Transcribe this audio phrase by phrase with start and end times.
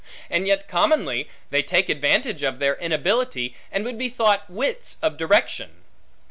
[0.31, 5.15] And yet commonly they take advantage of their inability, and would be thought wits of
[5.15, 5.83] direction.